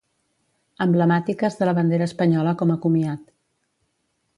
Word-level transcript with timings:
Emblemàtiques 0.85 1.59
de 1.61 1.69
la 1.71 1.75
bandera 1.81 2.09
espanyola 2.13 2.57
com 2.63 2.77
a 2.79 2.83
comiat. 2.87 3.33